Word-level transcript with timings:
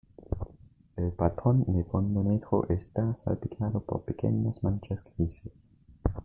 El 0.95 1.11
patrón 1.11 1.63
de 1.67 1.83
fondo 1.83 2.23
negro 2.23 2.65
está 2.69 3.13
salpicado 3.13 3.81
por 3.81 4.01
pequeñas 4.01 4.63
manchas 4.63 5.05
grises. 5.15 5.53